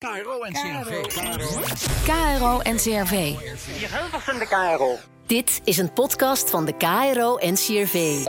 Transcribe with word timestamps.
KRO 0.00 0.40
en 0.40 0.52
CRV. 0.52 1.06
KRO 2.04 2.58
en 2.58 2.76
CRV. 2.76 3.10
Hier 3.10 3.98
Hilversum 3.98 4.38
de 4.38 4.46
KRO. 4.46 4.96
Dit 5.26 5.60
is 5.64 5.78
een 5.78 5.92
podcast 5.92 6.50
van 6.50 6.64
de 6.64 6.72
KRO 6.76 7.36
en 7.36 7.54
CRV. 7.54 8.24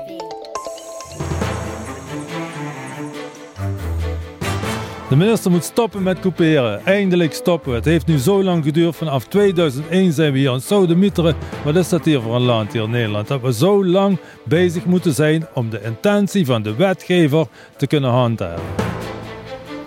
De 5.09 5.15
minister 5.15 5.51
moet 5.51 5.63
stoppen 5.63 6.03
met 6.03 6.19
couperen. 6.19 6.85
Eindelijk 6.85 7.33
stoppen. 7.33 7.73
Het 7.73 7.85
heeft 7.85 8.07
nu 8.07 8.17
zo 8.17 8.43
lang 8.43 8.63
geduurd. 8.63 8.95
Vanaf 8.95 9.25
2001 9.25 10.13
zijn 10.13 10.31
we 10.31 10.37
hier 10.37 10.51
aan 10.51 10.61
Sodemieteren. 10.61 11.35
Wat 11.63 11.75
is 11.75 11.89
dat 11.89 12.05
hier 12.05 12.21
voor 12.21 12.35
een 12.35 12.41
land 12.41 12.73
hier 12.73 12.83
in 12.83 12.89
Nederland? 12.89 13.27
Dat 13.27 13.41
we 13.41 13.53
zo 13.53 13.85
lang 13.85 14.19
bezig 14.43 14.85
moeten 14.85 15.13
zijn 15.13 15.47
om 15.53 15.69
de 15.69 15.81
intentie 15.81 16.45
van 16.45 16.61
de 16.61 16.75
wetgever 16.75 17.47
te 17.77 17.87
kunnen 17.87 18.09
handhaven. 18.09 18.63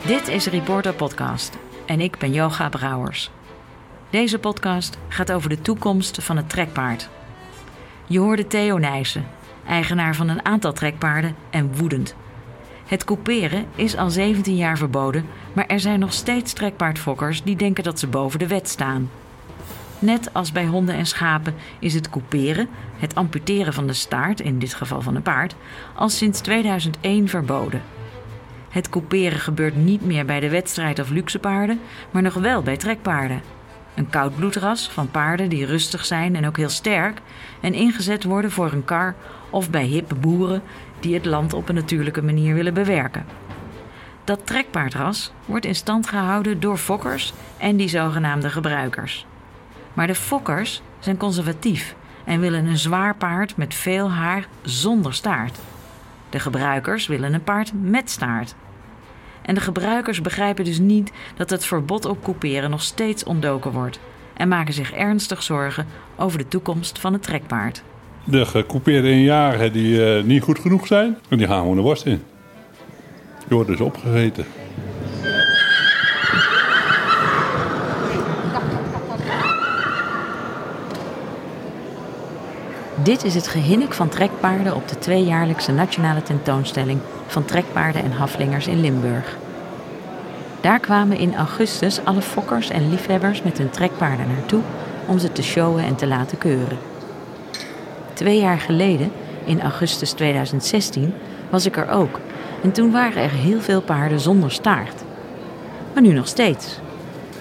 Dit 0.07 0.29
is 0.29 0.47
Reporter 0.47 0.95
Podcast 0.95 1.53
en 1.87 2.01
ik 2.01 2.19
ben 2.19 2.33
Yoga 2.33 2.69
Brouwers. 2.69 3.31
Deze 4.11 4.39
podcast 4.39 4.99
gaat 5.09 5.33
over 5.33 5.49
de 5.49 5.61
toekomst 5.61 6.23
van 6.23 6.37
het 6.37 6.51
trekpaard. 6.51 7.09
Je 8.07 8.19
hoorde 8.19 8.47
Theo 8.47 8.79
Nijssen, 8.79 9.27
eigenaar 9.67 10.15
van 10.15 10.29
een 10.29 10.45
aantal 10.45 10.73
trekpaarden 10.73 11.37
en 11.51 11.77
woedend. 11.77 12.15
Het 12.87 13.05
couperen 13.05 13.67
is 13.75 13.97
al 13.97 14.11
17 14.11 14.57
jaar 14.57 14.79
verboden, 14.79 15.27
maar 15.53 15.67
er 15.67 15.81
zijn 15.81 15.99
nog 15.99 16.13
steeds 16.13 16.53
trekpaardfokkers 16.53 17.43
die 17.43 17.57
denken 17.57 17.85
dat 17.85 17.99
ze 17.99 18.07
boven 18.07 18.39
de 18.39 18.47
wet 18.47 18.69
staan. 18.69 19.11
Net 19.99 20.35
als 20.35 20.53
bij 20.53 20.67
honden 20.67 20.95
en 20.95 21.07
schapen 21.07 21.55
is 21.79 21.95
het 21.95 22.11
couperen, 22.11 22.69
het 22.97 23.15
amputeren 23.15 23.73
van 23.73 23.87
de 23.87 23.93
staart, 23.93 24.41
in 24.41 24.59
dit 24.59 24.75
geval 24.75 25.01
van 25.01 25.15
een 25.15 25.23
paard, 25.23 25.55
al 25.95 26.09
sinds 26.09 26.41
2001 26.41 27.29
verboden. 27.29 27.83
Het 28.75 28.89
couperen 28.89 29.39
gebeurt 29.39 29.77
niet 29.77 30.05
meer 30.05 30.25
bij 30.25 30.41
de 30.41 30.49
wedstrijd 30.49 30.99
of 30.99 31.11
luxe 31.11 31.39
paarden, 31.39 31.81
maar 32.11 32.23
nog 32.23 32.35
wel 32.35 32.63
bij 32.63 32.77
trekpaarden. 32.77 33.43
Een 33.95 34.11
koudbloedras 34.11 34.89
van 34.89 35.11
paarden 35.11 35.49
die 35.49 35.67
rustig 35.67 36.05
zijn 36.05 36.37
en 36.37 36.47
ook 36.47 36.57
heel 36.57 36.69
sterk 36.69 37.21
en 37.61 37.75
ingezet 37.75 38.25
worden 38.25 38.51
voor 38.51 38.73
een 38.73 38.85
kar 38.85 39.15
of 39.51 39.71
bij 39.71 39.85
hippe 39.85 40.15
boeren 40.15 40.63
die 41.01 41.15
het 41.15 41.25
land 41.25 41.53
op 41.53 41.69
een 41.69 41.75
natuurlijke 41.75 42.23
manier 42.23 42.55
willen 42.55 42.75
bewerken. 42.75 43.25
Dat 44.25 44.47
trekpaardras 44.47 45.33
wordt 45.45 45.67
in 45.67 45.75
stand 45.75 46.09
gehouden 46.09 46.61
door 46.61 46.77
fokkers 46.77 47.33
en 47.59 47.77
die 47.77 47.89
zogenaamde 47.89 48.51
gebruikers. 48.51 49.27
Maar 49.93 50.07
de 50.07 50.15
fokkers 50.15 50.83
zijn 50.99 51.17
conservatief 51.17 51.95
en 52.25 52.41
willen 52.41 52.67
een 52.67 52.79
zwaar 52.79 53.17
paard 53.17 53.57
met 53.57 53.75
veel 53.75 54.11
haar 54.11 54.47
zonder 54.63 55.15
staart. 55.15 55.59
De 56.31 56.41
gebruikers 56.41 57.07
willen 57.07 57.35
een 57.35 57.45
paard 57.45 57.73
met 57.75 58.11
staart. 58.11 58.55
En 59.45 59.55
de 59.55 59.61
gebruikers 59.61 60.21
begrijpen 60.21 60.65
dus 60.65 60.79
niet 60.79 61.13
dat 61.37 61.51
het 61.51 61.65
verbod 61.65 62.05
op 62.05 62.23
couperen 62.23 62.71
nog 62.71 62.83
steeds 62.83 63.25
ontdoken 63.25 63.71
wordt 63.71 64.01
en 64.37 64.49
maken 64.49 64.75
zich 64.75 64.93
ernstig 64.93 65.43
zorgen 65.43 65.87
over 66.17 66.39
de 66.39 66.49
toekomst 66.49 66.99
van 66.99 67.13
het 67.13 67.23
trekpaard. 67.23 67.83
De 68.25 68.45
gecoupeerde 68.47 69.09
eenjarigen 69.09 69.73
die 69.73 70.17
uh, 70.17 70.25
niet 70.25 70.43
goed 70.43 70.59
genoeg 70.59 70.87
zijn, 70.87 71.19
die 71.29 71.47
gaan 71.47 71.61
gewoon 71.61 71.77
de 71.77 71.83
worst 71.83 72.07
in. 72.07 72.23
Die 73.39 73.57
worden 73.57 73.77
dus 73.77 73.87
opgegeten. 73.87 74.45
Dit 83.03 83.25
is 83.25 83.35
het 83.35 83.49
gehinnik 83.49 83.93
van 83.93 84.09
trekpaarden 84.09 84.75
op 84.75 84.89
de 84.89 84.99
tweejaarlijkse 84.99 85.73
nationale 85.73 86.23
tentoonstelling 86.23 87.01
van 87.27 87.45
trekpaarden 87.45 88.03
en 88.03 88.13
haflingers 88.13 88.67
in 88.67 88.81
Limburg. 88.81 89.37
Daar 90.61 90.79
kwamen 90.79 91.19
in 91.19 91.35
augustus 91.35 92.05
alle 92.05 92.23
fokkers 92.23 92.71
en 92.71 92.91
liefhebbers 92.91 93.43
met 93.43 93.59
hun 93.59 93.71
trekpaarden 93.71 94.27
naartoe 94.29 94.61
om 95.07 95.19
ze 95.19 95.33
te 95.33 95.43
showen 95.43 95.85
en 95.85 95.95
te 95.95 96.07
laten 96.07 96.39
keuren. 96.39 96.79
Twee 98.13 98.41
jaar 98.41 98.59
geleden, 98.59 99.13
in 99.45 99.63
augustus 99.63 100.11
2016, 100.13 101.15
was 101.51 101.67
ik 101.67 101.77
er 101.77 101.89
ook 101.89 102.21
en 102.63 102.73
toen 102.73 102.91
waren 102.91 103.23
er 103.23 103.31
heel 103.31 103.61
veel 103.61 103.83
paarden 103.83 104.21
zonder 104.21 104.51
staart. 104.51 105.03
Maar 105.93 106.03
nu 106.03 106.13
nog 106.13 106.29
steeds. 106.29 106.79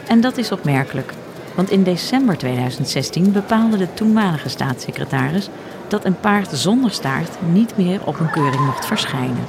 En 0.08 0.22
dat 0.22 0.38
is 0.38 0.52
opmerkelijk, 0.52 1.14
want 1.56 1.70
in 1.70 1.84
december 1.84 2.38
2016 2.38 3.32
bepaalde 3.32 3.78
de 3.78 3.94
toenmalige 3.94 4.50
staatssecretaris 4.50 5.50
dat 5.88 6.06
een 6.06 6.20
paard 6.20 6.50
zonder 6.52 6.92
staart 6.92 7.38
niet 7.52 7.78
meer 7.78 8.06
op 8.06 8.20
een 8.20 8.32
keuring 8.32 8.66
mocht 8.66 8.86
verschijnen. 8.86 9.46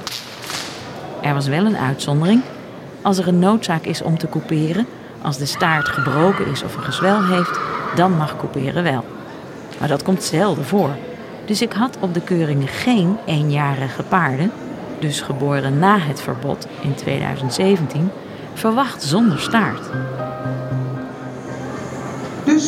Er 1.21 1.33
was 1.33 1.47
wel 1.47 1.65
een 1.65 1.77
uitzondering. 1.77 2.41
Als 3.01 3.17
er 3.17 3.27
een 3.27 3.39
noodzaak 3.39 3.85
is 3.85 4.01
om 4.01 4.17
te 4.17 4.29
couperen, 4.29 4.87
als 5.21 5.37
de 5.37 5.45
staart 5.45 5.87
gebroken 5.87 6.47
is 6.47 6.63
of 6.63 6.75
een 6.75 6.83
gezwel 6.83 7.23
heeft, 7.23 7.59
dan 7.95 8.17
mag 8.17 8.37
couperen 8.37 8.83
wel. 8.83 9.05
Maar 9.79 9.87
dat 9.87 10.03
komt 10.03 10.23
zelden 10.23 10.65
voor. 10.65 10.89
Dus 11.45 11.61
ik 11.61 11.73
had 11.73 11.97
op 11.99 12.13
de 12.13 12.21
keuringen 12.21 12.67
geen 12.67 13.17
eenjarige 13.25 14.03
paarden, 14.03 14.51
dus 14.99 15.21
geboren 15.21 15.79
na 15.79 15.99
het 15.99 16.21
verbod 16.21 16.67
in 16.81 16.95
2017, 16.95 18.11
verwacht 18.53 19.03
zonder 19.03 19.39
staart. 19.39 19.89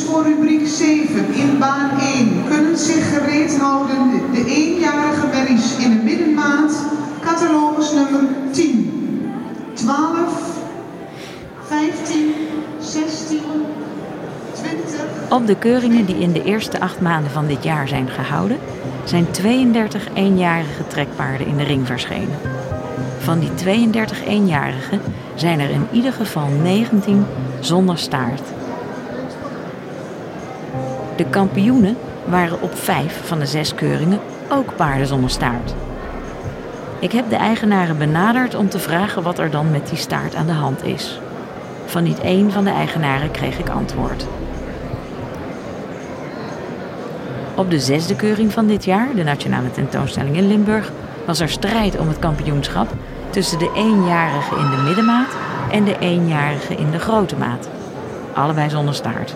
Voor 0.07 0.23
rubriek 0.23 0.67
7 0.67 1.33
in 1.33 1.57
baan 1.59 1.99
1 1.99 2.43
kunnen 2.49 2.77
zich 2.77 3.09
gereed 3.13 3.57
houden 3.57 4.21
de 4.33 4.45
eenjarige 4.45 5.27
merries 5.27 5.77
in 5.77 5.89
de 5.89 6.03
middenmaat, 6.03 6.85
catalogus 7.21 7.93
nummer 7.93 8.21
10, 8.51 9.31
12, 9.73 10.59
15, 11.65 12.33
16, 12.79 13.39
20. 14.53 14.99
Op 15.29 15.47
de 15.47 15.55
keuringen 15.55 16.05
die 16.05 16.17
in 16.17 16.31
de 16.31 16.43
eerste 16.43 16.79
acht 16.79 17.01
maanden 17.01 17.31
van 17.31 17.47
dit 17.47 17.63
jaar 17.63 17.87
zijn 17.87 18.09
gehouden, 18.09 18.57
zijn 19.03 19.31
32 19.31 20.07
eenjarige 20.13 20.87
trekpaarden 20.87 21.47
in 21.47 21.57
de 21.57 21.63
ring 21.63 21.87
verschenen. 21.87 22.39
Van 23.19 23.39
die 23.39 23.53
32 23.53 24.25
eenjarigen 24.25 25.01
zijn 25.35 25.59
er 25.59 25.69
in 25.69 25.87
ieder 25.91 26.13
geval 26.13 26.47
19 26.63 27.25
zonder 27.59 27.97
staart. 27.97 28.56
De 31.17 31.25
kampioenen 31.25 31.97
waren 32.25 32.61
op 32.61 32.77
vijf 32.77 33.21
van 33.27 33.39
de 33.39 33.45
zes 33.45 33.75
keuringen 33.75 34.19
ook 34.49 34.75
paarden 34.75 35.07
zonder 35.07 35.29
staart. 35.29 35.73
Ik 36.99 37.11
heb 37.11 37.29
de 37.29 37.35
eigenaren 37.35 37.97
benaderd 37.97 38.55
om 38.55 38.69
te 38.69 38.79
vragen 38.79 39.23
wat 39.23 39.39
er 39.39 39.51
dan 39.51 39.71
met 39.71 39.89
die 39.89 39.97
staart 39.97 40.35
aan 40.35 40.45
de 40.45 40.51
hand 40.51 40.83
is. 40.83 41.19
Van 41.85 42.03
niet 42.03 42.19
één 42.19 42.51
van 42.51 42.63
de 42.63 42.69
eigenaren 42.69 43.31
kreeg 43.31 43.59
ik 43.59 43.69
antwoord. 43.69 44.27
Op 47.55 47.69
de 47.69 47.79
zesde 47.79 48.15
keuring 48.15 48.53
van 48.53 48.67
dit 48.67 48.85
jaar, 48.85 49.07
de 49.15 49.23
nationale 49.23 49.71
tentoonstelling 49.71 50.35
in 50.35 50.47
Limburg, 50.47 50.91
was 51.25 51.39
er 51.39 51.49
strijd 51.49 51.99
om 51.99 52.07
het 52.07 52.19
kampioenschap 52.19 52.87
tussen 53.29 53.59
de 53.59 53.71
eenjarige 53.75 54.55
in 54.55 54.69
de 54.69 54.81
middenmaat 54.85 55.35
en 55.71 55.83
de 55.83 55.99
eenjarige 55.99 56.75
in 56.75 56.91
de 56.91 56.99
grote 56.99 57.35
maat. 57.35 57.69
Allebei 58.33 58.69
zonder 58.69 58.95
staart. 58.95 59.35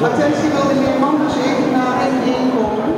De 0.00 0.96
Manders 1.00 1.34
even 1.34 1.72
naar 1.72 2.08
N1 2.08 2.54
komen? 2.56 2.94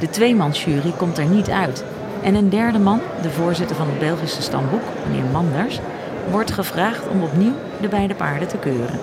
De 0.00 0.10
tweemansjury 0.10 0.92
komt 0.96 1.18
er 1.18 1.24
niet 1.24 1.50
uit. 1.50 1.84
En 2.22 2.34
een 2.34 2.48
derde 2.48 2.78
man, 2.78 3.00
de 3.22 3.30
voorzitter 3.30 3.76
van 3.76 3.86
het 3.86 3.98
Belgische 3.98 4.42
stamboek, 4.42 4.82
meneer 5.06 5.30
Manders, 5.32 5.80
wordt 6.30 6.52
gevraagd 6.52 7.08
om 7.08 7.22
opnieuw 7.22 7.54
de 7.80 7.88
beide 7.88 8.14
paarden 8.14 8.48
te 8.48 8.56
keuren. 8.56 8.98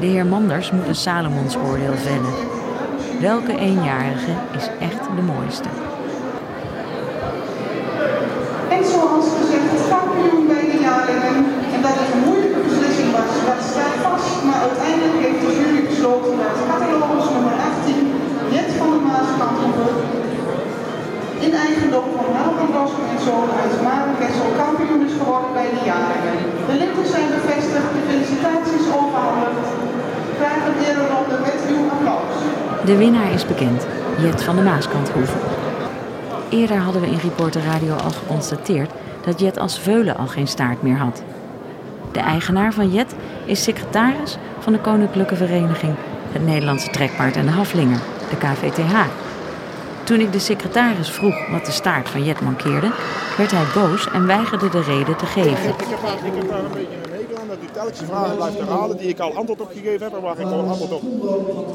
De 0.00 0.06
heer 0.06 0.26
Manders 0.26 0.70
moet 0.70 0.88
een 0.88 0.94
Salomons-oordeel 0.94 1.94
vellen. 1.94 2.34
Welke 3.20 3.56
eenjarige 3.56 4.32
is 4.56 4.68
echt 4.80 5.00
de 5.16 5.22
mooiste? 5.22 5.68
En 8.76 8.84
zoals 8.94 9.26
gezegd, 9.40 9.88
kampioen 9.94 10.46
bij 10.52 10.66
de 10.72 10.78
jaarlingen. 10.88 11.36
En 11.74 11.80
dat 11.86 11.96
het 12.00 12.10
een 12.14 12.24
moeilijke 12.28 12.60
beslissing 12.68 13.10
was, 13.18 13.32
dat 13.50 13.60
staat 13.72 13.96
vast. 14.06 14.30
Maar 14.46 14.60
uiteindelijk 14.68 15.18
heeft 15.26 15.42
de 15.44 15.50
jury 15.58 15.82
besloten 15.90 16.34
dat 16.42 16.56
catalogus 16.70 17.26
nummer 17.34 17.56
18, 17.68 18.00
Jet 18.54 18.70
van 18.78 18.90
de 18.94 19.00
Maaskantoever, 19.08 19.92
in 21.46 21.54
eigendom 21.54 22.08
van 22.16 22.28
Melvin 22.36 22.70
Rossum 22.76 23.06
en 23.14 23.20
Zoon 23.26 23.48
uit 23.62 23.82
Marenkessel 23.88 24.50
kampioen 24.62 25.06
is 25.08 25.16
geworden 25.20 25.52
bij 25.52 25.68
de 25.74 25.82
jaarlingen. 25.90 26.36
De 26.68 26.74
linten 26.82 27.06
zijn 27.14 27.28
bevestigd, 27.36 27.88
de 27.96 28.02
felicitaties 28.10 28.86
overhandigd. 28.98 29.68
Graag 30.38 30.62
een 30.68 30.78
ereronde 30.88 31.36
met 31.46 31.58
uw 31.72 31.82
applaus. 31.94 32.36
De 32.84 32.96
winnaar 32.96 33.32
is 33.32 33.46
bekend, 33.46 33.86
Jet 34.18 34.42
van 34.42 34.56
de 34.56 34.62
Maaskanthoeve. 34.62 35.38
Eerder 36.48 36.76
hadden 36.76 37.02
we 37.02 37.10
in 37.14 37.26
Reporter 37.28 37.62
Radio 37.62 37.94
al 37.94 38.10
geconstateerd 38.10 38.90
dat 39.24 39.40
Jet 39.40 39.58
als 39.58 39.78
veulen 39.78 40.16
al 40.16 40.26
geen 40.26 40.48
staart 40.48 40.82
meer 40.82 40.96
had. 40.96 41.22
De 42.12 42.20
eigenaar 42.20 42.72
van 42.72 42.90
Jet 42.90 43.14
is 43.44 43.62
secretaris 43.62 44.38
van 44.58 44.72
de 44.72 44.78
Koninklijke 44.78 45.36
Vereniging 45.36 45.94
het 46.32 46.44
Nederlandse 46.44 46.90
Trekpaard 46.90 47.36
en 47.36 47.44
de 47.44 47.50
Haflinger, 47.50 48.00
de 48.30 48.36
KVTH. 48.36 49.21
Toen 50.04 50.20
ik 50.20 50.32
de 50.32 50.38
secretaris 50.38 51.10
vroeg 51.10 51.48
wat 51.50 51.66
de 51.66 51.72
staart 51.72 52.08
van 52.08 52.24
Jet 52.24 52.40
mankeerde, 52.40 52.90
werd 53.36 53.50
hij 53.50 53.64
boos 53.74 54.08
en 54.08 54.26
weigerde 54.26 54.68
de 54.68 54.82
reden 54.82 55.16
te 55.16 55.26
geven. 55.26 55.50
Ik 55.50 55.74
heb, 55.78 56.02
daar, 56.02 56.26
ik 56.26 56.32
heb 56.34 56.48
daar 56.48 56.58
een 56.58 56.70
beetje 56.72 56.96
een 57.04 57.12
hekel 57.12 57.38
aan 57.40 57.48
dat 57.48 57.56
u 57.62 57.66
telkens 57.72 58.00
vragen 58.06 58.36
blijft 58.36 58.58
herhalen 58.58 58.96
die 58.96 59.08
ik 59.08 59.18
al 59.18 59.36
antwoord 59.36 59.60
op 59.60 59.70
gegeven 59.72 60.02
heb 60.02 60.14
en 60.14 60.22
waar 60.22 60.38
ik 60.38 60.46
al 60.46 60.68
antwoord 60.68 60.92
op. 60.92 61.02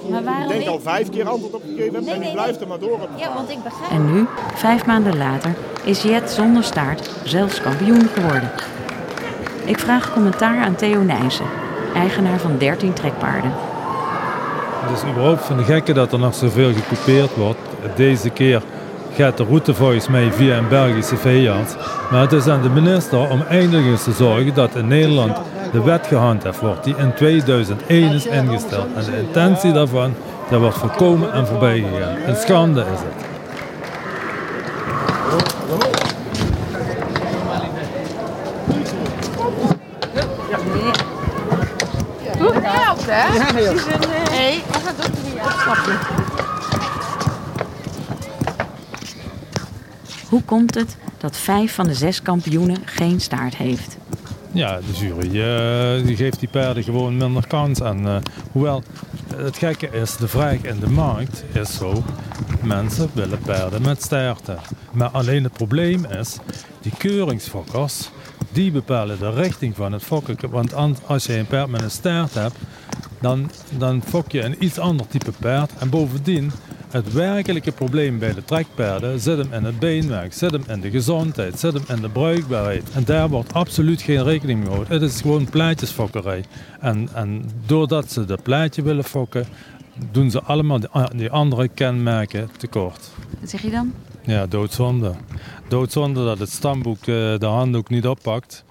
Maar 0.09 0.23
waarom 0.23 0.43
Ik 0.43 0.57
denk 0.57 0.67
al 0.67 0.79
vijf 0.79 1.09
keer 1.09 1.27
antwoord 1.29 1.53
op 1.53 1.61
gegeven 1.61 1.93
heb 1.93 2.03
Nee, 2.03 2.13
en 2.13 2.21
u 2.21 2.23
nee, 2.23 2.33
blijft 2.33 2.61
er 2.61 2.67
maar 2.67 2.79
door 2.79 2.99
op. 3.01 3.09
Ja, 3.15 3.33
want 3.33 3.49
ik 3.49 3.63
begrijp. 3.63 3.91
En 3.91 4.13
nu, 4.13 4.25
vijf 4.55 4.85
maanden 4.85 5.17
later, 5.17 5.53
is 5.83 6.01
Jet 6.01 6.31
zonder 6.31 6.63
staart 6.63 7.09
zelfs 7.23 7.61
kampioen 7.61 8.07
geworden. 8.13 8.51
Ik 9.65 9.79
vraag 9.79 10.13
commentaar 10.13 10.63
aan 10.63 10.75
Theo 10.75 11.01
Nijssen, 11.01 11.45
eigenaar 11.93 12.39
van 12.39 12.57
13 12.57 12.93
trekpaarden. 12.93 13.66
Het 14.87 14.97
is 14.97 15.09
überhaupt 15.09 15.45
van 15.45 15.57
de 15.57 15.63
gekke 15.63 15.93
dat 15.93 16.11
er 16.11 16.19
nog 16.19 16.35
zoveel 16.35 16.73
gecoupeerd 16.73 17.35
wordt. 17.35 17.59
Deze 17.95 18.29
keer 18.29 18.61
gaat 19.15 19.37
de 19.37 19.43
route 19.43 19.73
volgens 19.73 20.07
mij 20.07 20.31
via 20.31 20.57
een 20.57 20.67
Belgische 20.67 21.17
veearts. 21.17 21.75
Maar 22.11 22.21
het 22.21 22.31
is 22.31 22.47
aan 22.47 22.61
de 22.61 22.69
minister 22.69 23.29
om 23.29 23.41
eindelijk 23.49 23.85
eens 23.85 24.03
te 24.03 24.11
zorgen 24.11 24.53
dat 24.53 24.75
in 24.75 24.87
Nederland 24.87 25.37
de 25.71 25.83
wet 25.83 26.07
gehandhaafd 26.07 26.59
wordt 26.59 26.83
die 26.83 26.95
in 26.97 27.13
2001 27.13 28.13
is 28.13 28.25
ingesteld. 28.25 28.87
En 28.95 29.05
de 29.05 29.17
intentie 29.17 29.71
daarvan, 29.71 30.13
dat 30.49 30.59
wordt 30.59 30.77
voorkomen 30.77 31.33
en 31.33 31.47
voorbij 31.47 31.85
gegaan. 31.93 32.15
Een 32.25 32.35
schande 32.35 32.81
is 32.81 32.99
het. 32.99 33.25
helpt, 42.63 43.05
hè? 43.05 43.25
Ja, 43.33 44.26
Nee, 44.37 44.61
we 44.67 44.73
gaan 44.73 44.95
ook 44.95 45.15
weer 45.33 45.41
afstappen. 45.41 45.97
Hoe 50.29 50.43
komt 50.43 50.75
het 50.75 50.97
dat 51.17 51.37
vijf 51.37 51.73
van 51.75 51.87
de 51.87 51.93
zes 51.93 52.21
kampioenen 52.21 52.77
geen 52.85 53.21
staart 53.21 53.55
heeft? 53.55 53.97
Ja, 54.51 54.77
de 54.79 54.93
jury 54.99 55.41
eh, 55.41 56.05
die 56.05 56.15
geeft 56.15 56.39
die 56.39 56.49
paarden 56.49 56.83
gewoon 56.83 57.17
minder 57.17 57.47
kans. 57.47 57.79
En, 57.79 58.05
eh, 58.07 58.15
hoewel 58.51 58.83
het 59.35 59.57
gekke 59.57 59.89
is, 59.89 60.17
de 60.17 60.27
vraag 60.27 60.61
in 60.61 60.79
de 60.79 60.89
markt 60.89 61.43
is 61.53 61.75
zo, 61.75 62.03
mensen 62.63 63.09
willen 63.13 63.39
paarden 63.39 63.81
met 63.81 64.03
staarten. 64.03 64.57
Maar 64.91 65.09
alleen 65.09 65.43
het 65.43 65.53
probleem 65.53 66.05
is, 66.05 66.37
die 66.81 66.91
keuringsfokkers, 66.97 68.09
die 68.51 68.71
bepalen 68.71 69.19
de 69.19 69.29
richting 69.29 69.75
van 69.75 69.91
het 69.91 70.03
fokken. 70.03 70.37
Want 70.49 70.73
an- 70.73 70.97
als 71.05 71.25
je 71.25 71.37
een 71.37 71.47
paard 71.47 71.69
met 71.69 71.81
een 71.81 71.91
staart 71.91 72.33
hebt, 72.33 72.55
dan, 73.21 73.49
dan 73.77 74.01
fok 74.03 74.31
je 74.31 74.43
een 74.43 74.63
iets 74.63 74.79
ander 74.79 75.07
type 75.07 75.31
paard. 75.39 75.71
En 75.79 75.89
bovendien, 75.89 76.51
het 76.89 77.13
werkelijke 77.13 77.71
probleem 77.71 78.19
bij 78.19 78.33
de 78.33 78.43
trekpaarden 78.43 79.19
zit 79.19 79.37
hem 79.37 79.53
in 79.53 79.63
het 79.63 79.79
beenwerk, 79.79 80.33
zit 80.33 80.51
hem 80.51 80.63
in 80.67 80.81
de 80.81 80.89
gezondheid, 80.89 81.59
zit 81.59 81.73
hem 81.73 81.83
in 81.95 82.01
de 82.01 82.09
bruikbaarheid. 82.09 82.89
En 82.93 83.03
daar 83.03 83.29
wordt 83.29 83.53
absoluut 83.53 84.01
geen 84.01 84.23
rekening 84.23 84.59
mee 84.59 84.67
gehouden. 84.67 85.01
Het 85.01 85.11
is 85.11 85.21
gewoon 85.21 85.49
plaatjesfokkerij. 85.49 86.43
En, 86.79 87.09
en 87.13 87.49
doordat 87.65 88.11
ze 88.11 88.25
dat 88.25 88.43
plaatje 88.43 88.81
willen 88.81 89.03
fokken, 89.03 89.45
doen 90.11 90.31
ze 90.31 90.41
allemaal 90.41 90.79
die, 90.79 90.89
die 91.15 91.29
andere 91.29 91.67
kenmerken 91.67 92.49
tekort. 92.57 93.09
Wat 93.39 93.49
zeg 93.49 93.61
je 93.61 93.69
dan? 93.69 93.93
Ja, 94.21 94.45
doodzonde. 94.45 95.13
Doodzonde 95.67 96.25
dat 96.25 96.39
het 96.39 96.51
stamboek 96.51 96.99
eh, 96.99 97.05
de 97.37 97.45
handdoek 97.45 97.89
niet 97.89 98.07
oppakt. 98.07 98.65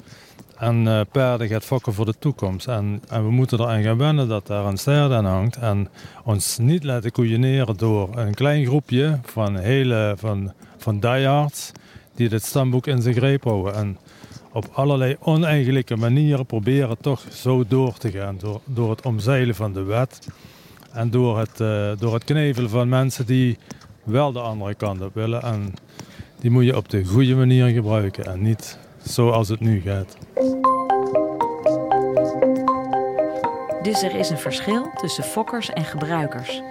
En 0.58 0.88
eh 0.88 1.00
paarden 1.12 1.48
gaat 1.48 1.64
fokken 1.64 1.92
voor 1.92 2.04
de 2.04 2.18
toekomst. 2.18 2.68
En, 2.68 3.02
en 3.08 3.24
we 3.24 3.30
moeten 3.30 3.60
eraan 3.60 3.82
gaan 3.82 3.98
wennen 3.98 4.28
dat 4.28 4.46
daar 4.46 4.64
een 4.64 4.76
staart 4.76 5.12
aan 5.12 5.24
hangt. 5.24 5.56
En 5.56 5.88
ons 6.24 6.58
niet 6.58 6.84
laten 6.84 7.12
koeieneren 7.12 7.76
door 7.76 8.18
een 8.18 8.34
klein 8.34 8.66
groepje 8.66 9.18
van, 9.22 9.56
hele, 9.56 10.14
van, 10.16 10.52
van 10.76 11.00
diehards 11.00 11.72
die 12.14 12.28
dit 12.28 12.44
stamboek 12.44 12.86
in 12.86 13.02
zijn 13.02 13.14
greep 13.14 13.44
houden. 13.44 13.74
En 13.74 13.98
op 14.52 14.68
allerlei 14.72 15.16
oneigenlijke 15.20 15.96
manieren 15.96 16.46
proberen 16.46 16.98
toch 17.00 17.24
zo 17.32 17.64
door 17.68 17.98
te 17.98 18.10
gaan. 18.10 18.36
Door, 18.38 18.60
door 18.64 18.90
het 18.90 19.04
omzeilen 19.04 19.54
van 19.54 19.72
de 19.72 19.82
wet. 19.82 20.28
En 20.92 21.10
door 21.10 21.38
het, 21.38 21.60
eh, 21.60 21.90
door 21.98 22.14
het 22.14 22.24
knevelen 22.24 22.70
van 22.70 22.88
mensen 22.88 23.26
die 23.26 23.58
wel 24.04 24.32
de 24.32 24.40
andere 24.40 24.74
kant 24.74 25.00
op 25.00 25.14
willen. 25.14 25.42
En 25.42 25.74
die 26.40 26.50
moet 26.50 26.64
je 26.64 26.76
op 26.76 26.88
de 26.88 27.04
goede 27.04 27.34
manier 27.34 27.66
gebruiken 27.66 28.24
en 28.24 28.42
niet 28.42 28.78
zoals 29.08 29.48
het 29.48 29.60
nu 29.60 29.80
gaat. 29.80 30.16
Dus 33.82 34.02
er 34.02 34.14
is 34.14 34.30
een 34.30 34.38
verschil 34.38 34.90
tussen 34.94 35.24
fokkers 35.24 35.70
en 35.70 35.84
gebruikers. 35.84 36.62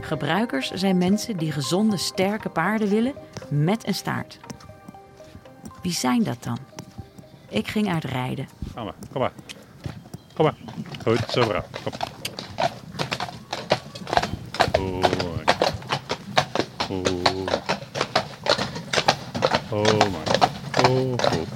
Gebruikers 0.00 0.70
zijn 0.70 0.98
mensen 0.98 1.36
die 1.36 1.52
gezonde, 1.52 1.96
sterke 1.96 2.48
paarden 2.48 2.88
willen 2.88 3.14
met 3.48 3.86
een 3.86 3.94
staart. 3.94 4.38
Wie 5.82 5.92
zijn 5.92 6.22
dat 6.22 6.42
dan? 6.42 6.58
Ik 7.48 7.68
ging 7.68 7.88
uit 7.88 8.04
rijden. 8.04 8.48
Kom 8.74 8.84
maar, 8.84 8.94
kom 9.12 9.20
maar. 9.20 9.32
Kom 10.34 10.44
maar. 10.44 10.54
Goed, 11.02 11.30
zo 11.30 11.46
braaf. 11.46 11.66
Kom. 11.82 12.11
Oh, 20.88 21.12
goed. 21.16 21.48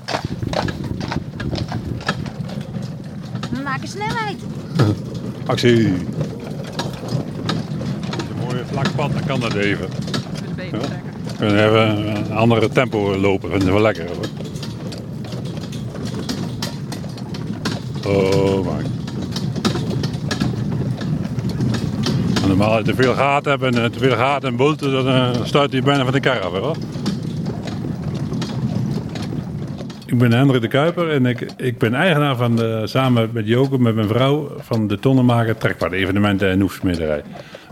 We 3.50 3.62
maken 3.64 3.88
snelheid. 3.88 4.36
Actie. 5.46 5.86
Een 5.86 6.04
mooie 8.40 8.64
vlak 8.70 8.94
pad, 8.94 9.12
dan 9.12 9.24
kan 9.26 9.40
dat 9.40 9.54
even. 9.54 9.88
Ja. 10.56 10.78
We 11.36 11.36
kunnen 11.38 11.66
even 11.66 12.16
een 12.16 12.32
andere 12.32 12.68
tempo 12.68 13.16
lopen, 13.16 13.50
vinden 13.50 13.74
we 13.74 13.80
lekker 13.80 14.06
hoor. 14.06 14.26
Oh 18.14 18.64
man. 18.64 18.84
En 22.42 22.48
normaal 22.48 22.68
als 22.68 22.78
je 22.78 22.84
te 22.84 22.94
veel 22.94 23.14
gaten 23.14 23.50
hebt 23.50 23.62
en 23.62 23.82
eh, 23.82 23.90
te 23.90 23.98
veel 23.98 24.16
gaten 24.16 24.48
en 24.48 24.56
bulten, 24.56 24.92
dan 24.92 25.08
eh, 25.08 25.44
stuit 25.44 25.72
je 25.72 25.82
bijna 25.82 26.04
van 26.04 26.12
de 26.12 26.20
kar 26.20 26.40
af 26.40 26.52
hoor. 26.52 26.76
Ik 30.06 30.18
ben 30.18 30.32
Hendrik 30.32 30.60
de 30.60 30.68
Kuiper 30.68 31.10
en 31.10 31.26
ik, 31.26 31.52
ik 31.56 31.78
ben 31.78 31.94
eigenaar 31.94 32.36
van 32.36 32.60
samen 32.88 33.30
met 33.32 33.46
Joke, 33.46 33.78
met 33.78 33.94
mijn 33.94 34.08
vrouw, 34.08 34.50
van 34.58 34.86
de 34.86 34.98
tonnenmaker 34.98 35.56
Trekpaard 35.56 35.92
Evenementen 35.92 36.50
en 36.50 36.60
Hoefsmederij. 36.60 37.22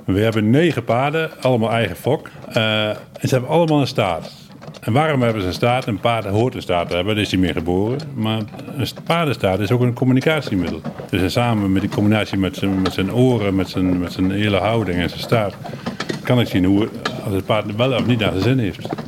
We 0.05 0.21
hebben 0.21 0.51
negen 0.51 0.85
paarden, 0.85 1.31
allemaal 1.41 1.71
eigen 1.71 1.97
fok. 1.97 2.29
Eh, 2.49 2.89
en 2.89 3.29
ze 3.29 3.29
hebben 3.29 3.51
allemaal 3.51 3.81
een 3.81 3.87
staart. 3.87 4.33
En 4.81 4.93
waarom 4.93 5.23
hebben 5.23 5.43
ze 5.43 5.49
een 5.49 5.55
staart? 5.55 5.87
Een 5.87 6.01
paard 6.01 6.25
hoort 6.25 6.55
een 6.55 6.63
staart 6.63 6.89
te 6.89 6.95
hebben, 6.95 7.15
dan 7.15 7.25
is 7.25 7.31
hij 7.31 7.41
meer 7.41 7.53
geboren. 7.53 7.99
Maar 8.15 8.41
een 8.77 8.89
paardenstaart 9.05 9.61
is 9.61 9.71
ook 9.71 9.81
een 9.81 9.95
communicatiemiddel. 9.95 10.81
Dus 11.11 11.21
en 11.21 11.31
samen 11.31 11.73
met 11.73 11.83
die 11.83 11.91
combinatie 11.91 12.39
met 12.39 12.57
zijn, 12.57 12.83
met 12.83 12.93
zijn 12.93 13.15
oren, 13.15 13.55
met 13.55 13.69
zijn, 13.69 13.99
met 13.99 14.13
zijn 14.13 14.31
hele 14.31 14.57
houding 14.57 14.99
en 14.99 15.09
zijn 15.09 15.21
staart, 15.21 15.55
kan 16.23 16.41
ik 16.41 16.47
zien 16.47 16.65
hoe 16.65 16.89
als 17.25 17.35
het 17.35 17.47
paard 17.47 17.77
wel 17.77 17.93
of 17.93 18.07
niet 18.07 18.19
naar 18.19 18.31
zijn 18.31 18.43
zin 18.43 18.59
heeft. 18.59 19.04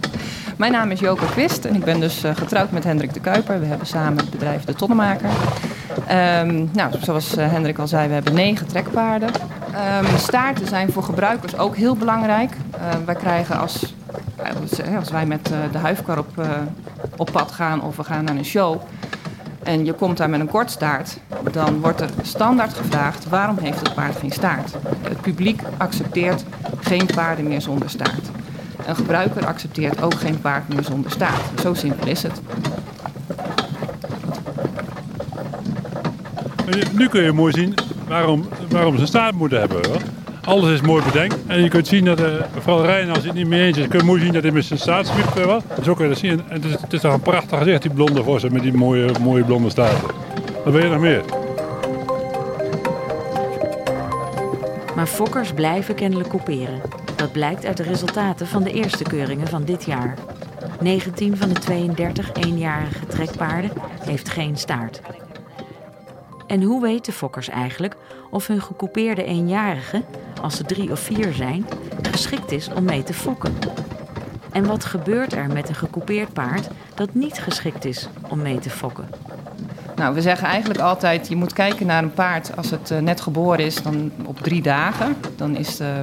Mijn 0.56 0.72
naam 0.72 0.90
is 0.90 1.00
Joke 1.00 1.26
Quist 1.26 1.64
en 1.64 1.74
ik 1.74 1.84
ben 1.84 2.00
dus 2.00 2.22
eh, 2.22 2.36
getrouwd 2.36 2.70
met 2.70 2.84
Hendrik 2.84 3.14
de 3.14 3.20
Kuiper. 3.20 3.60
We 3.60 3.66
hebben 3.66 3.86
samen 3.86 4.18
het 4.18 4.30
bedrijf 4.30 4.64
De 4.64 4.74
Tonnenmaker. 4.74 5.28
Ehm, 6.06 6.66
nou, 6.72 6.92
zoals 7.00 7.36
eh, 7.36 7.50
Hendrik 7.50 7.78
al 7.78 7.88
zei, 7.88 8.08
we 8.08 8.14
hebben 8.14 8.34
negen 8.34 8.66
trekpaarden. 8.66 9.30
Ehm, 9.72 10.16
staarten 10.16 10.66
zijn 10.66 10.92
voor 10.92 11.02
gebruikers 11.02 11.58
ook 11.58 11.76
heel 11.76 11.96
belangrijk. 11.96 12.56
Ehm, 12.70 13.04
wij 13.04 13.14
krijgen 13.14 13.58
als, 13.58 13.94
eh, 14.36 14.96
als 14.96 15.10
wij 15.10 15.26
met 15.26 15.50
de 15.72 15.78
huifkar 15.78 16.18
op, 16.18 16.46
op 17.16 17.30
pad 17.32 17.52
gaan 17.52 17.82
of 17.82 17.96
we 17.96 18.04
gaan 18.04 18.24
naar 18.24 18.36
een 18.36 18.44
show... 18.44 18.80
en 19.62 19.84
je 19.84 19.92
komt 19.92 20.16
daar 20.16 20.30
met 20.30 20.40
een 20.40 20.48
kortstaart, 20.48 21.18
dan 21.52 21.80
wordt 21.80 22.00
er 22.00 22.10
standaard 22.22 22.74
gevraagd... 22.74 23.28
waarom 23.28 23.58
heeft 23.58 23.78
het 23.78 23.94
paard 23.94 24.16
geen 24.16 24.32
staart? 24.32 24.72
Het 25.00 25.20
publiek 25.20 25.62
accepteert 25.76 26.44
geen 26.80 27.06
paarden 27.14 27.48
meer 27.48 27.60
zonder 27.60 27.90
staart. 27.90 28.35
Een 28.86 28.96
gebruiker 28.96 29.46
accepteert 29.46 30.02
ook 30.02 30.14
geen 30.14 30.40
paard 30.40 30.68
meer 30.68 30.84
zonder 30.84 31.10
staart. 31.10 31.60
Zo 31.60 31.74
simpel 31.74 32.06
is 32.06 32.22
het. 32.22 32.40
Nu 36.92 37.08
kun 37.08 37.22
je 37.22 37.32
mooi 37.32 37.52
zien 37.52 37.74
waarom, 38.08 38.48
waarom 38.68 38.94
ze 38.94 39.00
een 39.00 39.06
staart 39.06 39.34
moeten 39.34 39.58
hebben. 39.58 39.86
Hoor. 39.86 40.00
Alles 40.44 40.70
is 40.70 40.80
mooi 40.80 41.04
bedenkt. 41.04 41.36
En 41.46 41.62
je 41.62 41.68
kunt 41.68 41.86
zien 41.86 42.04
dat, 42.04 42.20
eh 42.20 42.32
vooral 42.58 42.84
Rijn, 42.84 43.08
als 43.08 43.18
hij 43.18 43.26
het 43.26 43.36
niet 43.36 43.46
mee 43.46 43.66
eens 43.66 43.78
is, 43.78 43.88
kun 43.88 43.98
je 43.98 44.04
mooi 44.04 44.20
zien 44.20 44.32
dat 44.32 44.42
hij 44.42 44.52
met 44.52 44.64
zijn 44.64 44.78
staart 44.78 45.08
eh, 45.08 45.44
wel. 45.44 45.62
Zo 45.82 45.94
kun 45.94 46.04
je 46.04 46.10
dat 46.10 46.20
zien. 46.20 46.30
En 46.30 46.44
het 46.48 46.64
is, 46.64 46.72
het 46.72 46.92
is 46.92 47.00
toch 47.00 47.12
een 47.12 47.20
prachtig 47.20 47.58
gezicht, 47.58 47.82
die 47.82 47.90
blonde 47.90 48.22
vossen 48.22 48.52
met 48.52 48.62
die 48.62 48.72
mooie, 48.72 49.10
mooie 49.20 49.44
blonde 49.44 49.70
staarten. 49.70 50.08
Wat 50.64 50.72
wil 50.72 50.82
je 50.82 50.88
nog 50.88 51.00
meer? 51.00 51.24
Maar 54.94 55.06
fokkers 55.06 55.52
blijven 55.52 55.94
kennelijk 55.94 56.28
couperen. 56.28 56.80
Dat 57.16 57.32
blijkt 57.32 57.64
uit 57.64 57.76
de 57.76 57.82
resultaten 57.82 58.46
van 58.46 58.62
de 58.62 58.72
eerste 58.72 59.04
keuringen 59.04 59.48
van 59.48 59.64
dit 59.64 59.84
jaar. 59.84 60.18
19 60.80 61.36
van 61.36 61.48
de 61.48 61.54
32 61.60 62.32
eenjarige 62.32 63.06
trekpaarden 63.06 63.70
heeft 64.00 64.28
geen 64.28 64.56
staart. 64.56 65.00
En 66.46 66.62
hoe 66.62 66.82
weten 66.82 67.12
fokkers 67.12 67.48
eigenlijk 67.48 67.96
of 68.30 68.46
hun 68.46 68.60
gecoupeerde 68.60 69.24
eenjarigen, 69.24 70.04
als 70.42 70.56
ze 70.56 70.64
drie 70.64 70.90
of 70.90 71.00
vier 71.00 71.32
zijn, 71.32 71.66
geschikt 72.02 72.52
is 72.52 72.68
om 72.72 72.84
mee 72.84 73.02
te 73.02 73.14
fokken? 73.14 73.54
En 74.52 74.66
wat 74.66 74.84
gebeurt 74.84 75.32
er 75.32 75.46
met 75.46 75.68
een 75.68 75.74
gekoupeerd 75.74 76.32
paard 76.32 76.68
dat 76.94 77.14
niet 77.14 77.38
geschikt 77.38 77.84
is 77.84 78.08
om 78.28 78.42
mee 78.42 78.58
te 78.58 78.70
fokken? 78.70 79.08
Nou, 79.96 80.14
we 80.14 80.20
zeggen 80.20 80.48
eigenlijk 80.48 80.80
altijd, 80.80 81.28
je 81.28 81.36
moet 81.36 81.52
kijken 81.52 81.86
naar 81.86 82.02
een 82.02 82.14
paard 82.14 82.56
als 82.56 82.70
het 82.70 82.90
eh, 82.90 82.98
net 82.98 83.20
geboren 83.20 83.64
is, 83.64 83.82
dan 83.82 84.12
op 84.24 84.40
drie 84.40 84.62
dagen. 84.62 85.16
Dan, 85.36 85.56
is 85.56 85.76
de, 85.76 86.02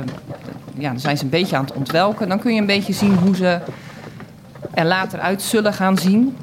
ja, 0.78 0.90
dan 0.90 1.00
zijn 1.00 1.18
ze 1.18 1.24
een 1.24 1.30
beetje 1.30 1.56
aan 1.56 1.66
het 1.66 1.74
ontwelken. 1.74 2.30
Dan 2.30 2.40
kun 2.40 2.54
je 2.54 2.60
een 2.60 2.66
beetje 2.66 2.94
zien 2.94 3.16
hoe 3.16 3.36
ze 3.36 3.60
er 4.74 4.86
later 4.86 5.20
uit 5.20 5.42
zullen 5.42 5.74
gaan 5.74 5.98
zien. 5.98 6.38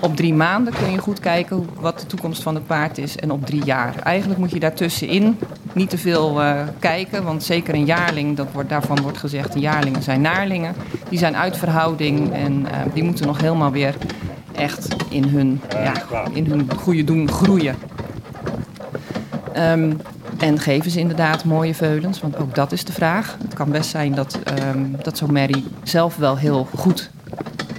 Op 0.00 0.16
drie 0.16 0.34
maanden 0.34 0.74
kun 0.74 0.90
je 0.90 0.98
goed 0.98 1.20
kijken 1.20 1.68
wat 1.80 2.00
de 2.00 2.06
toekomst 2.06 2.42
van 2.42 2.54
het 2.54 2.66
paard 2.66 2.98
is. 2.98 3.16
En 3.16 3.30
op 3.30 3.46
drie 3.46 3.64
jaar. 3.64 3.94
Eigenlijk 4.02 4.40
moet 4.40 4.50
je 4.50 4.60
daartussenin 4.60 5.38
niet 5.72 5.90
te 5.90 5.98
veel 5.98 6.42
uh, 6.42 6.60
kijken. 6.78 7.24
Want 7.24 7.42
zeker 7.42 7.74
een 7.74 7.84
jaarling, 7.84 8.36
dat 8.36 8.46
wordt, 8.52 8.68
daarvan 8.68 9.00
wordt 9.00 9.18
gezegd, 9.18 9.52
de 9.52 9.60
jaarlingen 9.60 10.02
zijn 10.02 10.20
naarlingen. 10.20 10.74
Die 11.08 11.18
zijn 11.18 11.36
uit 11.36 11.56
verhouding 11.56 12.32
en 12.32 12.52
uh, 12.52 12.68
die 12.94 13.02
moeten 13.02 13.26
nog 13.26 13.40
helemaal 13.40 13.70
weer 13.70 13.94
echt 14.52 14.86
in 15.08 15.24
hun, 15.24 15.60
ja, 15.70 15.92
in 16.32 16.46
hun 16.46 16.70
goede 16.76 17.04
doen 17.04 17.30
groeien. 17.30 17.76
Um, 19.56 19.96
en 20.38 20.58
geven 20.58 20.90
ze 20.90 20.98
inderdaad 20.98 21.44
mooie 21.44 21.74
veulens? 21.74 22.20
Want 22.20 22.36
ook 22.36 22.54
dat 22.54 22.72
is 22.72 22.84
de 22.84 22.92
vraag. 22.92 23.36
Kan 23.62 23.70
best 23.70 23.90
zijn 23.90 24.14
dat, 24.14 24.38
um, 24.74 24.96
dat 25.02 25.16
zo'n 25.16 25.32
merrie 25.32 25.64
zelf 25.82 26.16
wel 26.16 26.36
heel 26.36 26.68
goed 26.76 27.10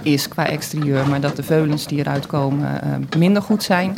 is 0.02 0.28
qua 0.28 0.46
exterieur, 0.46 1.08
maar 1.08 1.20
dat 1.20 1.36
de 1.36 1.42
veulens 1.42 1.86
die 1.86 1.98
eruit 1.98 2.26
komen 2.26 2.80
uh, 2.84 3.18
minder 3.18 3.42
goed 3.42 3.62
zijn. 3.62 3.94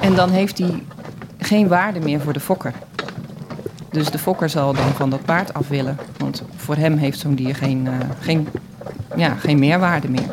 En 0.00 0.14
dan 0.14 0.30
heeft 0.30 0.58
hij 0.58 0.82
geen 1.38 1.68
waarde 1.68 2.00
meer 2.00 2.20
voor 2.20 2.32
de 2.32 2.40
fokker. 2.40 2.72
Dus 3.90 4.10
de 4.10 4.18
fokker 4.18 4.48
zal 4.48 4.72
dan 4.72 4.92
van 4.94 5.10
dat 5.10 5.24
paard 5.24 5.54
af 5.54 5.68
willen. 5.68 5.98
Want 6.16 6.42
voor 6.56 6.76
hem 6.76 6.96
heeft 6.96 7.18
zo'n 7.18 7.34
dier 7.34 7.54
geen, 7.54 7.84
uh, 7.84 7.92
geen, 8.20 8.48
ja, 9.16 9.34
geen 9.34 9.58
meerwaarde 9.58 10.08
meer. 10.10 10.30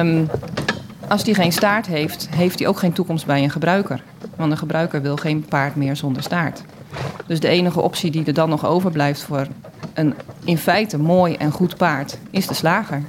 Um, 0.00 0.28
als 1.08 1.24
die 1.24 1.34
geen 1.34 1.52
staart 1.52 1.86
heeft, 1.86 2.28
heeft 2.30 2.58
hij 2.58 2.68
ook 2.68 2.78
geen 2.78 2.92
toekomst 2.92 3.26
bij 3.26 3.42
een 3.42 3.50
gebruiker. 3.50 4.02
Want 4.36 4.50
een 4.50 4.58
gebruiker 4.58 5.02
wil 5.02 5.16
geen 5.16 5.44
paard 5.48 5.76
meer 5.76 5.96
zonder 5.96 6.22
staart. 6.22 6.62
Dus 7.26 7.40
de 7.40 7.48
enige 7.48 7.80
optie 7.80 8.10
die 8.10 8.24
er 8.24 8.34
dan 8.34 8.48
nog 8.48 8.66
overblijft 8.66 9.22
voor 9.22 9.46
een 9.94 10.14
in 10.44 10.58
feite 10.58 10.98
mooi 10.98 11.34
en 11.34 11.50
goed 11.50 11.76
paard 11.76 12.18
is 12.30 12.46
de 12.46 12.54
slager. 12.54 13.02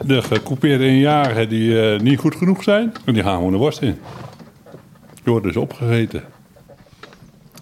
De 0.00 0.22
gecoupeerde 0.22 0.84
eenjarigen 0.84 1.48
die 1.48 1.94
uh, 1.94 2.00
niet 2.00 2.18
goed 2.18 2.36
genoeg 2.36 2.62
zijn, 2.62 2.92
die 3.04 3.22
gaan 3.22 3.36
gewoon 3.36 3.52
de 3.52 3.58
worst 3.58 3.80
in. 3.80 3.98
Die 5.14 5.32
worden 5.32 5.52
dus 5.52 5.62
opgegeten. 5.62 6.22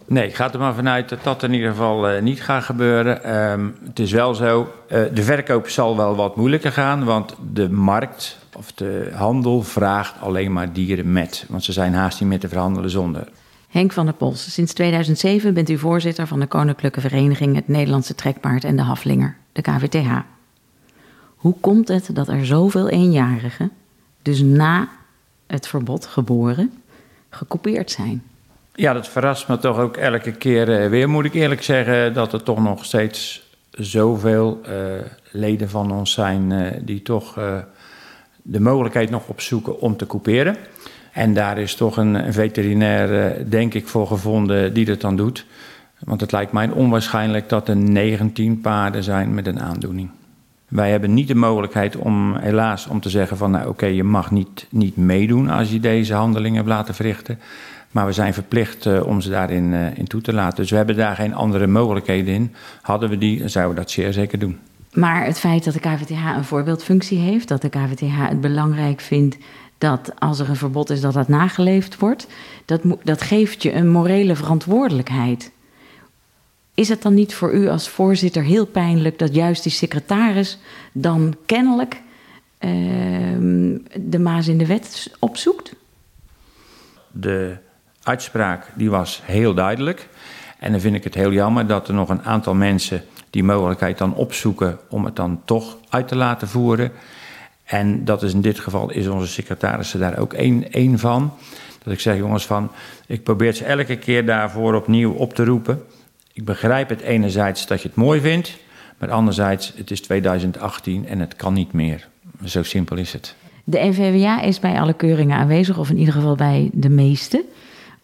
Nee, 0.07 0.27
ik 0.27 0.35
ga 0.35 0.53
er 0.53 0.59
maar 0.59 0.75
vanuit 0.75 1.09
dat 1.09 1.19
dat 1.23 1.43
in 1.43 1.53
ieder 1.53 1.71
geval 1.71 2.15
uh, 2.15 2.23
niet 2.23 2.43
gaat 2.43 2.63
gebeuren. 2.63 3.41
Um, 3.51 3.77
het 3.85 3.99
is 3.99 4.13
wel 4.13 4.35
zo, 4.35 4.61
uh, 4.61 4.99
de 5.15 5.23
verkoop 5.23 5.69
zal 5.69 5.97
wel 5.97 6.17
wat 6.17 6.37
moeilijker 6.37 6.73
gaan, 6.73 7.05
want 7.05 7.35
de 7.53 7.71
markt 7.71 8.39
of 8.57 8.73
de 8.73 9.11
handel 9.15 9.63
vraagt 9.63 10.15
alleen 10.21 10.53
maar 10.53 10.73
dieren 10.73 11.13
met. 11.13 11.47
Want 11.49 11.65
ze 11.65 11.73
zijn 11.73 11.95
haast 11.95 12.21
niet 12.21 12.29
meer 12.29 12.41
te 12.41 12.49
verhandelen 12.49 12.91
zonder. 12.91 13.29
Henk 13.71 13.93
van 13.93 14.05
der 14.05 14.15
Pols, 14.15 14.53
sinds 14.53 14.73
2007 14.73 15.55
bent 15.55 15.71
u 15.71 15.79
voorzitter 15.79 16.27
van 16.27 16.41
de 16.41 16.47
Koninklijke 16.47 17.01
Vereniging 17.01 17.55
Het 17.55 17.69
Nederlandse 17.69 18.15
Trekpaard 18.15 18.65
en 18.65 18.77
de 18.77 18.83
Haflinger, 18.83 19.37
de 19.53 19.63
KVTH. 19.63 20.11
Hoe 21.37 21.55
komt 21.61 21.89
het 21.89 22.11
dat 22.13 22.29
er 22.29 22.47
zoveel 22.47 22.89
eenjarigen, 22.89 23.71
dus 24.23 24.41
na 24.41 24.89
het 25.47 25.69
verbod 25.69 26.07
geboren, 26.07 26.73
gekoupeerd 27.29 27.91
zijn? 27.91 28.23
Ja, 28.75 28.93
dat 28.93 29.09
verrast 29.09 29.49
me 29.49 29.59
toch 29.59 29.79
ook 29.79 29.97
elke 29.97 30.33
keer 30.33 30.91
weer, 30.91 31.09
moet 31.09 31.25
ik 31.25 31.35
eerlijk 31.35 31.63
zeggen, 31.63 32.15
dat 32.15 32.33
er 32.33 32.43
toch 32.43 32.63
nog 32.63 32.85
steeds 32.85 33.49
zoveel 33.71 34.61
uh, 34.69 34.73
leden 35.31 35.69
van 35.69 35.93
ons 35.93 36.13
zijn 36.13 36.51
uh, 36.51 36.71
die 36.83 37.03
toch 37.03 37.35
de 38.43 38.61
mogelijkheid 38.61 39.11
nog 39.11 39.29
opzoeken 39.29 39.81
om 39.81 39.97
te 39.97 40.07
couperen. 40.07 40.57
En 41.13 41.35
daar 41.35 41.59
is 41.59 41.75
toch 41.75 41.97
een, 41.97 42.33
veterinair, 42.33 43.35
denk 43.51 43.75
ik, 43.75 43.89
voor 43.89 44.07
gevonden 44.07 44.75
die 44.75 44.85
dat 44.85 45.01
dan 45.01 45.17
doet. 45.17 45.47
Want 45.99 46.21
het 46.21 46.33
lijkt 46.33 46.53
mij 46.53 46.71
onwaarschijnlijk 46.71 47.49
dat 47.49 47.69
er 47.69 47.77
19 47.77 48.61
paarden 48.61 49.03
zijn 49.03 49.35
met 49.35 49.47
een 49.47 49.61
aandoening. 49.61 50.11
Wij 50.69 50.91
hebben 50.91 51.15
niet 51.15 51.29
de 51.29 51.35
mogelijkheid 51.35 51.97
om, 51.97 52.37
helaas, 52.37 52.87
om 52.87 53.01
te 53.01 53.11
zeggen 53.11 53.37
van, 53.37 53.51
nou 53.51 53.69
oké, 53.69 53.87
je 53.87 54.05
mag 54.05 54.31
niet, 54.31 54.67
niet 54.69 54.97
meedoen 54.97 55.49
als 55.49 55.71
je 55.71 55.81
deze 55.81 56.15
handelingen 56.15 56.57
hebt 56.57 56.69
laten 56.69 56.95
verrichten. 56.95 57.39
Maar 57.91 58.07
we 58.07 58.13
zijn 58.13 58.35
verplicht 58.35 58.87
uh, 58.87 59.07
om 59.07 59.21
ze 59.21 59.31
daarin 59.31 59.73
uh, 59.73 59.99
in 59.99 60.07
toe 60.07 60.21
te 60.21 60.33
laten. 60.33 60.57
Dus 60.57 60.71
we 60.71 60.77
hebben 60.77 60.97
daar 60.97 61.17
geen 61.17 61.35
andere 61.35 61.67
mogelijkheden 61.67 62.35
in. 62.35 62.55
Hadden 62.83 63.09
we 63.09 63.19
die, 63.19 63.49
zouden 63.49 63.75
we 63.75 63.81
dat 63.81 63.91
zeer 63.91 64.13
zeker 64.13 64.39
doen. 64.39 64.59
Maar 64.93 65.25
het 65.25 65.39
feit 65.39 65.65
dat 65.65 65.75
de 65.75 65.81
KVTH 65.81 66.37
een 66.37 66.45
voorbeeldfunctie 66.45 67.19
heeft, 67.19 67.49
dat 67.49 67.63
de 67.63 67.69
KVTH 67.69 68.29
het 68.29 68.41
belangrijk 68.41 69.01
vindt 69.01 69.37
dat 69.81 70.13
als 70.19 70.39
er 70.39 70.49
een 70.49 70.57
verbod 70.57 70.91
is, 70.91 71.01
dat 71.01 71.13
dat 71.13 71.29
nageleefd 71.29 71.99
wordt, 71.99 72.27
dat, 72.65 72.81
dat 73.03 73.23
geeft 73.23 73.63
je 73.63 73.73
een 73.73 73.91
morele 73.91 74.37
verantwoordelijkheid. 74.37 75.53
Is 76.75 76.89
het 76.89 77.03
dan 77.03 77.15
niet 77.15 77.35
voor 77.35 77.53
u 77.53 77.69
als 77.69 77.89
voorzitter 77.89 78.43
heel 78.43 78.67
pijnlijk 78.67 79.19
dat 79.19 79.35
juist 79.35 79.63
die 79.63 79.73
secretaris 79.73 80.59
dan 80.93 81.37
kennelijk 81.47 81.95
uh, 81.95 82.71
de 83.95 84.19
maas 84.19 84.49
in 84.49 84.59
de 84.59 84.67
wet 84.67 85.11
opzoekt? 85.19 85.75
De 87.11 87.57
uitspraak 88.03 88.67
die 88.75 88.91
was 88.91 89.21
heel 89.25 89.55
duidelijk. 89.55 90.09
En 90.59 90.73
dan 90.73 90.81
vind 90.81 90.95
ik 90.95 91.05
het 91.05 91.15
heel 91.15 91.33
jammer 91.33 91.67
dat 91.67 91.89
er 91.89 91.95
nog 91.95 92.09
een 92.09 92.23
aantal 92.23 92.55
mensen 92.55 93.05
die 93.31 93.45
mogelijkheid 93.45 93.99
dan 93.99 94.15
opzoeken 94.15 94.79
om 94.89 95.05
het 95.05 95.17
dan 95.17 95.43
toch 95.45 95.77
uit 95.89 96.09
te 96.09 96.17
laten 96.17 96.49
voeren. 96.49 96.93
En 97.71 98.05
dat 98.05 98.23
is 98.23 98.33
in 98.33 98.41
dit 98.41 98.59
geval 98.59 98.91
is 98.91 99.07
onze 99.07 99.27
secretaris 99.27 99.91
daar 99.91 100.19
ook 100.19 100.33
één, 100.33 100.73
één 100.73 100.99
van. 100.99 101.33
Dat 101.83 101.93
ik 101.93 102.01
zeg, 102.01 102.17
jongens, 102.17 102.47
van, 102.47 102.71
ik 103.07 103.23
probeer 103.23 103.53
ze 103.53 103.65
elke 103.65 103.97
keer 103.97 104.27
daarvoor 104.27 104.75
opnieuw 104.75 105.13
op 105.13 105.35
te 105.35 105.45
roepen. 105.45 105.83
Ik 106.33 106.45
begrijp 106.45 106.89
het 106.89 107.01
enerzijds 107.01 107.67
dat 107.67 107.83
je 107.83 107.89
het 107.89 107.97
mooi 107.97 108.21
vindt, 108.21 108.59
maar 108.99 109.11
anderzijds, 109.11 109.73
het 109.77 109.91
is 109.91 110.01
2018 110.01 111.07
en 111.07 111.19
het 111.19 111.37
kan 111.37 111.53
niet 111.53 111.73
meer. 111.73 112.09
Zo 112.45 112.63
simpel 112.63 112.97
is 112.97 113.13
het. 113.13 113.35
De 113.65 113.79
NVWA 113.79 114.41
is 114.41 114.59
bij 114.59 114.81
alle 114.81 114.95
keuringen 114.95 115.37
aanwezig, 115.37 115.79
of 115.79 115.91
in 115.91 115.99
ieder 115.99 116.15
geval 116.15 116.35
bij 116.35 116.71
de 116.73 116.89
meeste, 116.89 117.45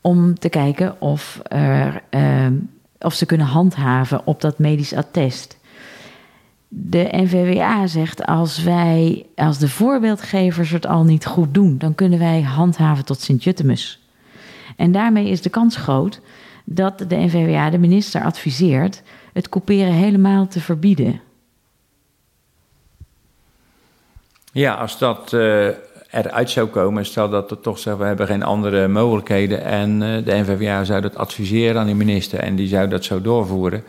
om 0.00 0.38
te 0.38 0.49
kijken 0.49 1.00
of, 1.00 1.40
er, 1.42 2.02
uh, 2.11 2.46
of 2.99 3.14
ze 3.14 3.26
kunnen 3.26 3.46
handhaven 3.46 4.26
op 4.26 4.40
dat 4.40 4.58
medisch 4.58 4.94
attest. 4.94 5.56
De 6.68 7.08
NVWA 7.11 7.87
zegt 7.87 8.26
als 8.26 8.62
wij, 8.62 9.26
als 9.35 9.58
de 9.58 9.68
voorbeeldgevers 9.68 10.70
het 10.70 10.87
al 10.87 11.04
niet 11.04 11.26
goed 11.26 11.54
doen, 11.54 11.78
dan 11.78 11.94
kunnen 11.94 12.18
wij 12.18 12.42
handhaven 12.42 13.04
tot 13.04 13.20
Sint-Jutemus. 13.20 14.00
En 14.76 14.92
daarmee 14.92 15.28
is 15.28 15.42
de 15.42 15.50
kans 15.50 15.76
groot 15.76 16.20
dat 16.64 16.99
de 16.99 17.16
NVWA 17.16 17.70
de 17.70 17.78
minister 17.78 18.23
adviseert 18.23 19.02
het 19.32 19.49
couperen 19.49 19.92
helemaal 19.92 20.49
te 20.49 20.61
verbieden. 20.61 21.20
Ja, 24.52 24.75
als 24.75 24.99
dat 24.99 25.32
uh, 25.32 25.66
eruit 26.11 26.50
zou 26.50 26.66
komen, 26.66 27.06
stel 27.06 27.28
dat 27.28 27.50
er 27.50 27.61
toch 27.61 27.78
zeggen 27.78 28.02
we 28.02 28.08
hebben 28.08 28.26
geen 28.26 28.42
andere 28.42 28.88
mogelijkheden 28.88 29.64
en 29.64 29.90
uh, 29.90 30.25
de 30.25 30.35
NVWA 30.35 30.85
zou 30.85 31.00
dat 31.00 31.16
adviseren 31.16 31.80
aan 31.80 31.87
de 31.87 31.94
minister 31.94 32.38
en 32.38 32.56
die 32.56 32.68
zou 32.68 32.88
dat 32.88 33.04
zo 33.04 33.20
doorvoeren, 33.20 33.85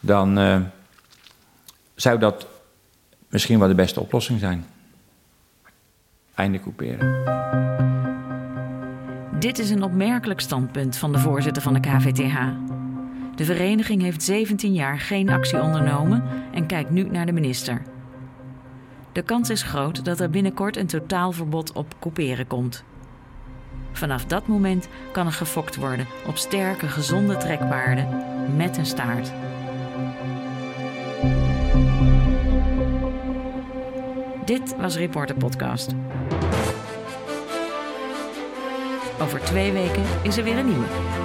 dan 0.00 0.38
uh, 0.38 0.56
zou 1.94 2.18
dat 2.18 2.46
misschien 3.28 3.58
wel 3.58 3.68
de 3.68 3.74
beste 3.74 4.00
oplossing 4.00 4.40
zijn. 4.40 4.66
Einde 6.34 6.60
couperen. 6.60 7.40
Dit 9.38 9.58
is 9.58 9.70
een 9.70 9.82
opmerkelijk 9.82 10.40
standpunt 10.40 10.96
van 10.96 11.12
de 11.12 11.18
voorzitter 11.18 11.62
van 11.62 11.74
de 11.74 11.80
KVTH. 11.80 12.36
De 13.34 13.44
vereniging 13.44 14.02
heeft 14.02 14.22
17 14.22 14.72
jaar 14.72 15.00
geen 15.00 15.28
actie 15.28 15.62
ondernomen 15.62 16.24
en 16.52 16.66
kijkt 16.66 16.90
nu 16.90 17.02
naar 17.02 17.26
de 17.26 17.32
minister. 17.32 17.82
De 19.12 19.22
kans 19.22 19.50
is 19.50 19.62
groot 19.62 20.04
dat 20.04 20.20
er 20.20 20.30
binnenkort 20.30 20.76
een 20.76 20.86
totaalverbod 20.86 21.72
op 21.72 21.94
couperen 22.00 22.46
komt. 22.46 22.84
Vanaf 23.92 24.24
dat 24.24 24.46
moment 24.46 24.88
kan 25.12 25.26
er 25.26 25.32
gefokt 25.32 25.76
worden 25.76 26.06
op 26.26 26.36
sterke, 26.36 26.88
gezonde 26.88 27.36
trekpaarden 27.36 28.08
met 28.56 28.76
een 28.76 28.86
staart. 28.86 29.32
Dit 34.52 34.76
was 34.76 34.96
Reporter 34.96 35.36
Podcast. 35.36 35.94
Over 39.20 39.40
twee 39.40 39.72
weken 39.72 40.02
is 40.22 40.36
er 40.36 40.44
weer 40.44 40.58
een 40.58 40.66
nieuwe. 40.66 41.21